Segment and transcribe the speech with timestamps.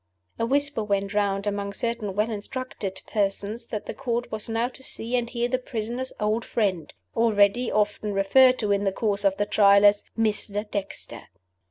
[0.39, 4.81] A whisper went round among certain well instructed persons that the Court was now to
[4.81, 9.37] see and hear the prisoner's old friend already often referred to in the course of
[9.37, 10.67] the Trial as "Mr.
[10.67, 11.25] Dexter."